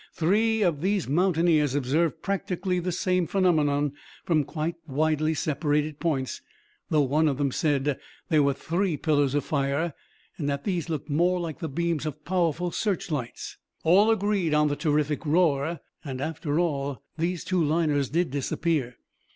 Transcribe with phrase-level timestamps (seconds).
[0.15, 3.93] Three of these mountaineers observed practically the same phenomenon
[4.25, 6.41] from quite widely separated points,
[6.89, 9.93] though one of them said there were three pillars of fire
[10.39, 13.57] and that these looked more like the beams of powerful search lights.
[13.83, 15.81] All agreed on the terrific roar.
[16.03, 18.97] And, after all, these two liners did disappear.